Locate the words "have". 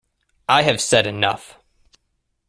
0.63-0.81